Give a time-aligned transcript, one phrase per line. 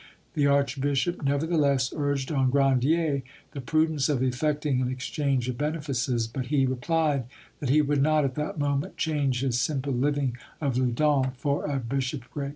[0.33, 6.47] The archbishop nevertheless urged on Grandier the prudence of effecting an exchange of benefices, but
[6.47, 7.25] he replied
[7.59, 11.77] that he would not at that moment change his simple living of Loudun for a
[11.79, 12.49] bishopric.